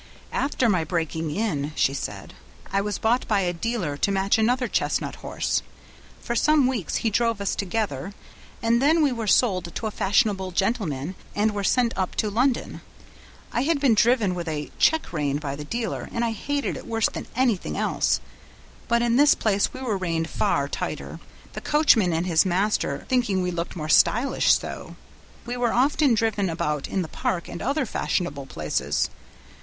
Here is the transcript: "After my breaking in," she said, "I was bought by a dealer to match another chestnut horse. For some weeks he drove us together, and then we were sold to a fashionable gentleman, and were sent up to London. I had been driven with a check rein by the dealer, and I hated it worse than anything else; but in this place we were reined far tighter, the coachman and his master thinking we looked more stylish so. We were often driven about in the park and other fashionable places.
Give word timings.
"After 0.33 0.67
my 0.67 0.83
breaking 0.83 1.29
in," 1.29 1.73
she 1.75 1.93
said, 1.93 2.33
"I 2.73 2.81
was 2.81 2.97
bought 2.97 3.27
by 3.27 3.41
a 3.41 3.53
dealer 3.53 3.97
to 3.97 4.11
match 4.11 4.39
another 4.39 4.67
chestnut 4.67 5.17
horse. 5.17 5.61
For 6.23 6.35
some 6.35 6.65
weeks 6.65 6.95
he 7.05 7.11
drove 7.11 7.39
us 7.39 7.53
together, 7.53 8.15
and 8.63 8.81
then 8.81 9.03
we 9.03 9.11
were 9.11 9.27
sold 9.27 9.75
to 9.75 9.85
a 9.85 9.91
fashionable 9.91 10.53
gentleman, 10.53 11.13
and 11.35 11.51
were 11.51 11.63
sent 11.63 11.95
up 11.95 12.15
to 12.15 12.31
London. 12.31 12.81
I 13.51 13.61
had 13.61 13.79
been 13.79 13.93
driven 13.93 14.33
with 14.33 14.47
a 14.47 14.71
check 14.79 15.13
rein 15.13 15.37
by 15.37 15.55
the 15.55 15.65
dealer, 15.65 16.09
and 16.11 16.25
I 16.25 16.31
hated 16.31 16.75
it 16.77 16.87
worse 16.87 17.07
than 17.09 17.27
anything 17.35 17.77
else; 17.77 18.19
but 18.87 19.03
in 19.03 19.17
this 19.17 19.35
place 19.35 19.71
we 19.71 19.83
were 19.83 19.97
reined 19.97 20.31
far 20.31 20.67
tighter, 20.67 21.19
the 21.53 21.61
coachman 21.61 22.11
and 22.11 22.25
his 22.25 22.43
master 22.43 23.05
thinking 23.07 23.43
we 23.43 23.51
looked 23.51 23.75
more 23.75 23.87
stylish 23.87 24.51
so. 24.57 24.95
We 25.45 25.57
were 25.57 25.73
often 25.73 26.15
driven 26.15 26.49
about 26.49 26.87
in 26.87 27.03
the 27.03 27.07
park 27.07 27.47
and 27.47 27.61
other 27.61 27.85
fashionable 27.85 28.47
places. 28.47 29.11